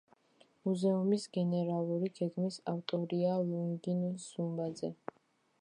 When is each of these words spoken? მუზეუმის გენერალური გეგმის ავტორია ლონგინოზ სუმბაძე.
მუზეუმის 0.67 1.27
გენერალური 1.37 2.11
გეგმის 2.21 2.59
ავტორია 2.75 3.39
ლონგინოზ 3.53 4.29
სუმბაძე. 4.33 4.95